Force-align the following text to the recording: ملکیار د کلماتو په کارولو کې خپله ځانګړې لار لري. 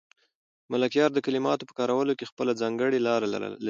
ملکیار 0.71 1.11
د 1.13 1.19
کلماتو 1.25 1.67
په 1.69 1.73
کارولو 1.79 2.13
کې 2.17 2.29
خپله 2.31 2.51
ځانګړې 2.61 2.99
لار 3.07 3.21
لري. 3.33 3.51